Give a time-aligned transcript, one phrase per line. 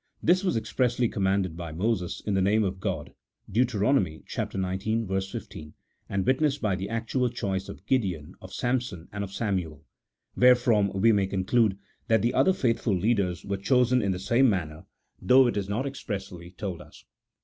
[0.23, 3.13] This was expressly commanded by Moses in the name of God
[3.51, 3.67] (Deut.
[3.69, 5.31] xix.
[5.31, 5.73] 15),
[6.09, 9.85] and witnessed by the actual choice of Gideon, of Samson, and of Samuel;
[10.35, 11.77] wherefrom we may conclude
[12.07, 14.85] that the other faithful leaders were chosen in the same manner,
[15.21, 17.05] though it is not expressly told us.